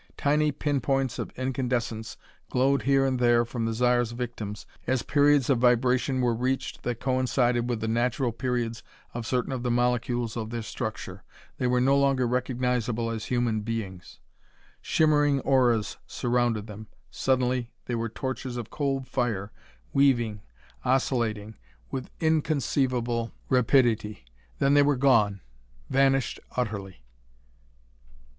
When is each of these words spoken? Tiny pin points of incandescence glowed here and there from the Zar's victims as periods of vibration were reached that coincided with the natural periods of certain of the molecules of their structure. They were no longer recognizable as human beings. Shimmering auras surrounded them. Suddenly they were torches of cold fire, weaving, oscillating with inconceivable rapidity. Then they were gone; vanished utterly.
Tiny 0.17 0.51
pin 0.51 0.81
points 0.81 1.19
of 1.19 1.29
incandescence 1.35 2.17
glowed 2.49 2.81
here 2.81 3.05
and 3.05 3.19
there 3.19 3.45
from 3.45 3.65
the 3.65 3.73
Zar's 3.75 4.13
victims 4.13 4.65
as 4.87 5.03
periods 5.03 5.47
of 5.47 5.59
vibration 5.59 6.21
were 6.21 6.33
reached 6.33 6.81
that 6.81 6.99
coincided 6.99 7.69
with 7.69 7.81
the 7.81 7.87
natural 7.87 8.31
periods 8.31 8.81
of 9.13 9.27
certain 9.27 9.51
of 9.51 9.61
the 9.61 9.69
molecules 9.69 10.35
of 10.35 10.49
their 10.49 10.63
structure. 10.63 11.23
They 11.59 11.67
were 11.67 11.79
no 11.79 11.95
longer 11.95 12.25
recognizable 12.27 13.11
as 13.11 13.25
human 13.25 13.61
beings. 13.61 14.19
Shimmering 14.81 15.39
auras 15.41 15.97
surrounded 16.07 16.65
them. 16.65 16.87
Suddenly 17.11 17.71
they 17.85 17.93
were 17.93 18.09
torches 18.09 18.57
of 18.57 18.71
cold 18.71 19.07
fire, 19.07 19.51
weaving, 19.93 20.41
oscillating 20.83 21.57
with 21.91 22.09
inconceivable 22.19 23.33
rapidity. 23.49 24.25
Then 24.57 24.73
they 24.73 24.81
were 24.81 24.97
gone; 24.97 25.41
vanished 25.91 26.39
utterly. 26.57 27.05